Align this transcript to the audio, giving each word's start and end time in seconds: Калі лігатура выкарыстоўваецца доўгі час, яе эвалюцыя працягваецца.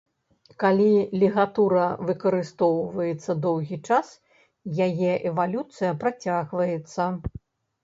Калі 0.61 0.85
лігатура 1.23 1.85
выкарыстоўваецца 2.07 3.31
доўгі 3.45 3.77
час, 3.91 4.07
яе 4.89 5.13
эвалюцыя 5.29 5.91
працягваецца. 6.03 7.03